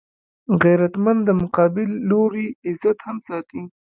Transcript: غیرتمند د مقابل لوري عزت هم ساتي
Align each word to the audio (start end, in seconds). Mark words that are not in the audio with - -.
غیرتمند 0.61 1.19
د 1.25 1.29
مقابل 1.41 1.87
لوري 2.09 2.47
عزت 2.67 2.97
هم 3.07 3.17
ساتي 3.27 3.61